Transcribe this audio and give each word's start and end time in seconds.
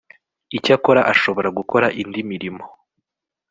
icyakora 0.57 1.01
ashobora 1.13 1.49
gukora 1.57 1.87
indi 2.01 2.19
imirimo 2.23 2.63